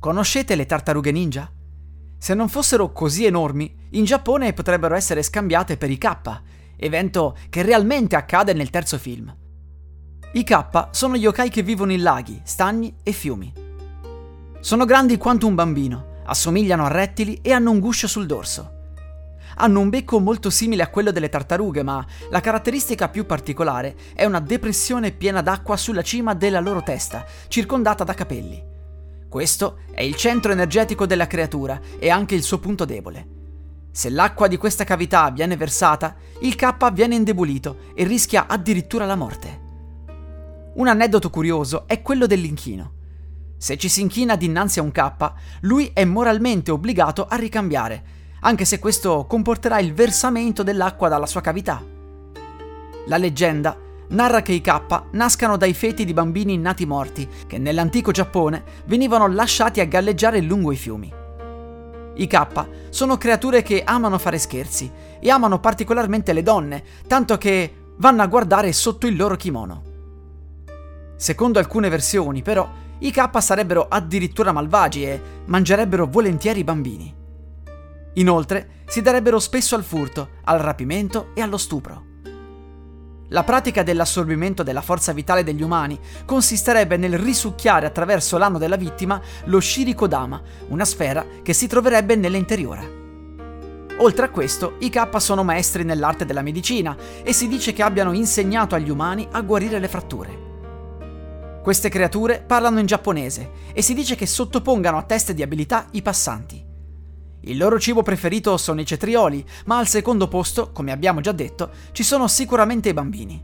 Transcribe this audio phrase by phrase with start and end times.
[0.00, 1.50] Conoscete le tartarughe ninja?
[2.18, 6.40] Se non fossero così enormi, in Giappone potrebbero essere scambiate per i K,
[6.76, 9.34] evento che realmente accade nel terzo film.
[10.34, 13.52] I K sono gli yokai che vivono in laghi, stagni e fiumi.
[14.60, 18.76] Sono grandi quanto un bambino, assomigliano a rettili e hanno un guscio sul dorso.
[19.56, 24.24] Hanno un becco molto simile a quello delle tartarughe, ma la caratteristica più particolare è
[24.24, 28.76] una depressione piena d'acqua sulla cima della loro testa, circondata da capelli.
[29.28, 33.36] Questo è il centro energetico della creatura e anche il suo punto debole.
[33.90, 39.16] Se l'acqua di questa cavità viene versata, il K viene indebolito e rischia addirittura la
[39.16, 39.66] morte.
[40.74, 42.92] Un aneddoto curioso è quello dell'inchino.
[43.58, 48.02] Se ci si inchina dinanzi a un K, lui è moralmente obbligato a ricambiare,
[48.40, 51.84] anche se questo comporterà il versamento dell'acqua dalla sua cavità.
[53.06, 53.76] La leggenda
[54.08, 59.26] narra che i K nascano dai feti di bambini nati morti, che nell'antico Giappone venivano
[59.28, 61.12] lasciati a galleggiare lungo i fiumi.
[62.14, 67.74] I K sono creature che amano fare scherzi e amano particolarmente le donne, tanto che
[67.96, 69.82] vanno a guardare sotto il loro kimono.
[71.16, 77.14] Secondo alcune versioni, però, i K sarebbero addirittura malvagi e mangerebbero volentieri i bambini.
[78.14, 82.07] Inoltre, si darebbero spesso al furto, al rapimento e allo stupro.
[83.30, 89.20] La pratica dell'assorbimento della forza vitale degli umani consisterebbe nel risucchiare attraverso l'ano della vittima
[89.44, 92.96] lo Shirikodama, una sfera che si troverebbe nell'interiore.
[93.98, 98.12] Oltre a questo, i K sono maestri nell'arte della medicina e si dice che abbiano
[98.12, 100.46] insegnato agli umani a guarire le fratture.
[101.62, 106.00] Queste creature parlano in giapponese e si dice che sottopongano a teste di abilità i
[106.00, 106.67] passanti.
[107.48, 111.70] Il loro cibo preferito sono i cetrioli, ma al secondo posto, come abbiamo già detto,
[111.92, 113.42] ci sono sicuramente i bambini.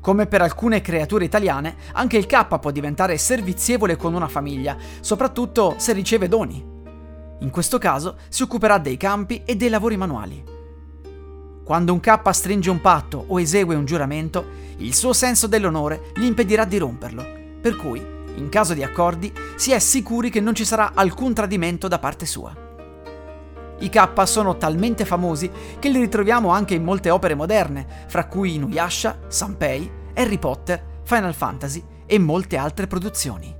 [0.00, 5.74] Come per alcune creature italiane, anche il K può diventare servizievole con una famiglia, soprattutto
[5.76, 6.64] se riceve doni.
[7.40, 10.42] In questo caso si occuperà dei campi e dei lavori manuali.
[11.62, 14.46] Quando un K stringe un patto o esegue un giuramento,
[14.78, 17.22] il suo senso dell'onore gli impedirà di romperlo,
[17.60, 21.88] per cui in caso di accordi, si è sicuri che non ci sarà alcun tradimento
[21.88, 22.68] da parte sua.
[23.78, 28.54] I K sono talmente famosi che li ritroviamo anche in molte opere moderne, fra cui
[28.54, 33.59] Inuyasha, Sanpei, Harry Potter, Final Fantasy e molte altre produzioni.